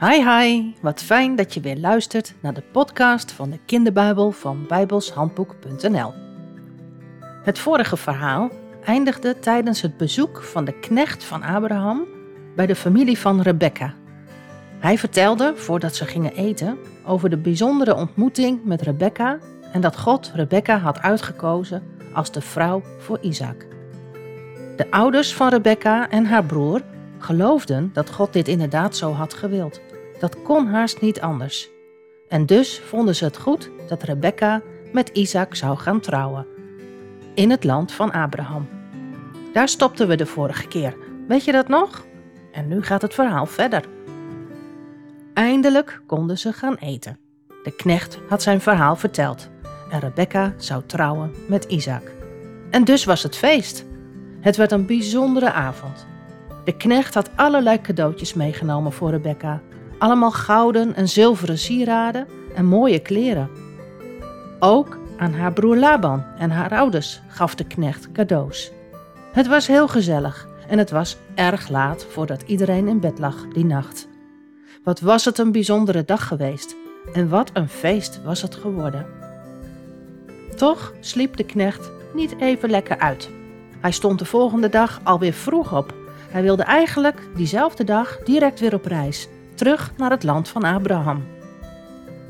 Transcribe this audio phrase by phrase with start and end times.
[0.00, 4.64] Hi hi, wat fijn dat je weer luistert naar de podcast van de kinderbijbel van
[4.68, 6.12] bijbelshandboek.nl.
[7.42, 8.50] Het vorige verhaal
[8.84, 12.04] eindigde tijdens het bezoek van de knecht van Abraham
[12.56, 13.94] bij de familie van Rebecca.
[14.78, 19.38] Hij vertelde, voordat ze gingen eten, over de bijzondere ontmoeting met Rebecca
[19.72, 21.82] en dat God Rebecca had uitgekozen
[22.12, 23.66] als de vrouw voor Isaac.
[24.76, 26.82] De ouders van Rebecca en haar broer
[27.18, 29.80] geloofden dat God dit inderdaad zo had gewild.
[30.18, 31.70] Dat kon haast niet anders.
[32.28, 36.46] En dus vonden ze het goed dat Rebecca met Isaac zou gaan trouwen.
[37.34, 38.68] In het land van Abraham.
[39.52, 40.96] Daar stopten we de vorige keer.
[41.28, 42.06] Weet je dat nog?
[42.52, 43.84] En nu gaat het verhaal verder.
[45.34, 47.18] Eindelijk konden ze gaan eten.
[47.62, 49.50] De knecht had zijn verhaal verteld
[49.90, 52.12] en Rebecca zou trouwen met Isaac.
[52.70, 53.84] En dus was het feest.
[54.40, 56.06] Het werd een bijzondere avond.
[56.64, 59.60] De knecht had allerlei cadeautjes meegenomen voor Rebecca.
[59.98, 63.50] Allemaal gouden en zilveren sieraden en mooie kleren.
[64.58, 68.72] Ook aan haar broer Laban en haar ouders gaf de knecht cadeaus.
[69.32, 73.64] Het was heel gezellig en het was erg laat voordat iedereen in bed lag die
[73.64, 74.08] nacht.
[74.82, 76.76] Wat was het een bijzondere dag geweest
[77.12, 79.06] en wat een feest was het geworden.
[80.56, 83.30] Toch sliep de knecht niet even lekker uit.
[83.80, 85.94] Hij stond de volgende dag alweer vroeg op.
[86.30, 91.24] Hij wilde eigenlijk diezelfde dag direct weer op reis, terug naar het land van Abraham.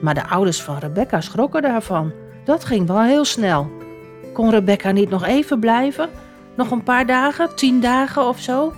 [0.00, 2.12] Maar de ouders van Rebecca schrokken daarvan.
[2.44, 3.70] Dat ging wel heel snel.
[4.32, 6.08] Kon Rebecca niet nog even blijven?
[6.56, 8.72] Nog een paar dagen, tien dagen of zo?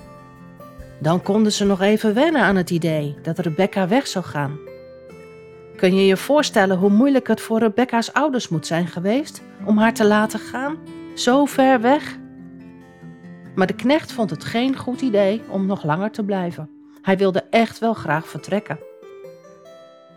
[0.98, 4.58] Dan konden ze nog even wennen aan het idee dat Rebecca weg zou gaan.
[5.76, 9.94] Kun je je voorstellen hoe moeilijk het voor Rebecca's ouders moet zijn geweest om haar
[9.94, 10.76] te laten gaan?
[11.14, 12.18] Zo ver weg?
[13.54, 16.73] Maar de knecht vond het geen goed idee om nog langer te blijven.
[17.04, 18.78] Hij wilde echt wel graag vertrekken.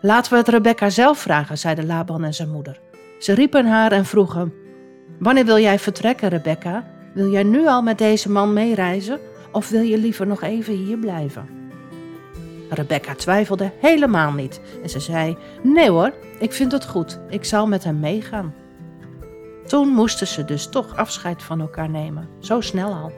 [0.00, 2.80] Laten we het Rebecca zelf vragen, zeiden Laban en zijn moeder.
[3.18, 4.52] Ze riepen haar en vroegen:
[5.18, 6.84] Wanneer wil jij vertrekken, Rebecca?
[7.14, 9.20] Wil jij nu al met deze man meereizen
[9.52, 11.48] of wil je liever nog even hier blijven?
[12.70, 17.66] Rebecca twijfelde helemaal niet en ze zei: Nee hoor, ik vind het goed, ik zal
[17.66, 18.54] met hem meegaan.
[19.66, 23.12] Toen moesten ze dus toch afscheid van elkaar nemen, zo snel al.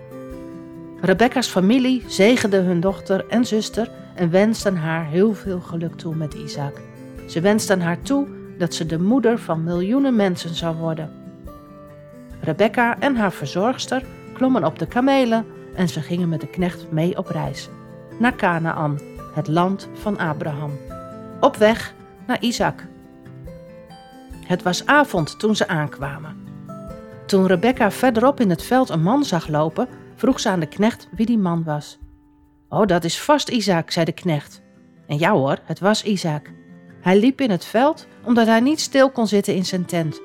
[1.00, 6.34] Rebecca's familie zegende hun dochter en zuster en wensten haar heel veel geluk toe met
[6.34, 6.80] Isaac.
[7.26, 8.28] Ze wensten haar toe
[8.58, 11.10] dat ze de moeder van miljoenen mensen zou worden.
[12.40, 17.18] Rebecca en haar verzorgster klommen op de kamelen en ze gingen met de knecht mee
[17.18, 17.68] op reis
[18.18, 18.98] naar Canaan,
[19.34, 20.78] het land van Abraham,
[21.40, 21.94] op weg
[22.26, 22.86] naar Isaac.
[24.46, 26.36] Het was avond toen ze aankwamen.
[27.26, 29.88] Toen Rebecca verderop in het veld een man zag lopen,
[30.20, 31.98] vroeg ze aan de knecht wie die man was.
[32.68, 34.62] Oh, dat is vast Isaac, zei de knecht.
[35.06, 36.50] En ja hoor, het was Isaac.
[37.00, 40.20] Hij liep in het veld omdat hij niet stil kon zitten in zijn tent.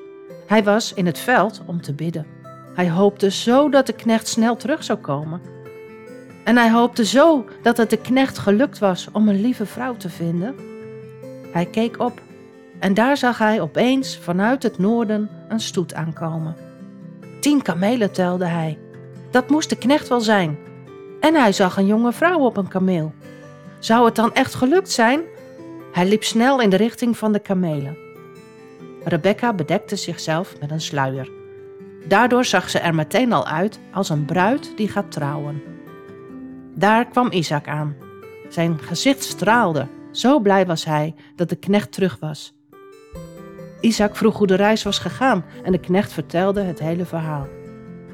[0.46, 2.26] Hij was in het veld om te bidden.
[2.74, 5.40] Hij hoopte zo dat de knecht snel terug zou komen.
[6.44, 10.08] En hij hoopte zo dat het de knecht gelukt was om een lieve vrouw te
[10.08, 10.54] vinden.
[11.52, 12.20] Hij keek op
[12.78, 16.56] en daar zag hij opeens vanuit het noorden een stoet aankomen.
[17.40, 18.78] Tien kamelen telde hij.
[19.36, 20.58] Dat moest de knecht wel zijn.
[21.20, 23.14] En hij zag een jonge vrouw op een kameel.
[23.78, 25.20] Zou het dan echt gelukt zijn?
[25.92, 27.96] Hij liep snel in de richting van de kamelen.
[29.04, 31.30] Rebecca bedekte zichzelf met een sluier.
[32.08, 35.62] Daardoor zag ze er meteen al uit als een bruid die gaat trouwen.
[36.74, 37.96] Daar kwam Isaac aan.
[38.48, 39.86] Zijn gezicht straalde.
[40.12, 42.54] Zo blij was hij dat de knecht terug was.
[43.80, 47.46] Isaac vroeg hoe de reis was gegaan en de knecht vertelde het hele verhaal.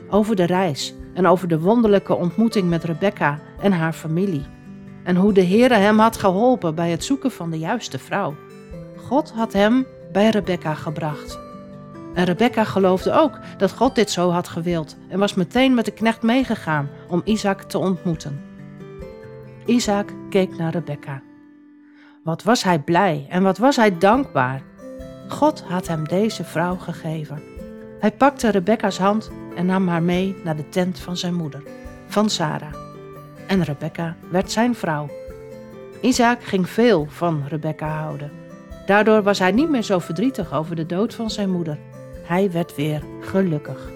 [0.09, 4.45] Over de reis en over de wonderlijke ontmoeting met Rebecca en haar familie.
[5.05, 8.35] En hoe de Heere hem had geholpen bij het zoeken van de juiste vrouw.
[8.97, 11.39] God had hem bij Rebecca gebracht.
[12.15, 15.91] En Rebecca geloofde ook dat God dit zo had gewild en was meteen met de
[15.91, 18.41] knecht meegegaan om Isaac te ontmoeten.
[19.65, 21.23] Isaac keek naar Rebecca.
[22.25, 24.63] Wat was hij blij en wat was hij dankbaar.
[25.29, 27.43] God had hem deze vrouw gegeven.
[27.99, 31.63] Hij pakte Rebecca's hand en nam haar mee naar de tent van zijn moeder,
[32.07, 32.75] van Sarah.
[33.47, 35.11] En Rebecca werd zijn vrouw.
[36.01, 38.31] Isaac ging veel van Rebecca houden.
[38.87, 41.79] Daardoor was hij niet meer zo verdrietig over de dood van zijn moeder.
[42.23, 43.91] Hij werd weer gelukkig.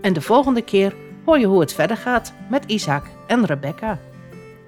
[0.00, 0.94] En de volgende keer
[1.24, 3.98] hoor je hoe het verder gaat met Isaac en Rebecca.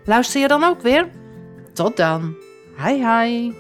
[0.05, 1.09] Luister je dan ook weer?
[1.73, 2.35] Tot dan.
[2.77, 3.53] Hi hi.